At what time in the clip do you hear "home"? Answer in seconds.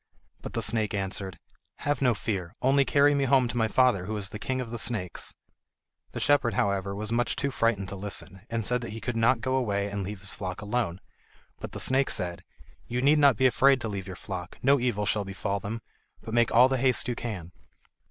3.25-3.47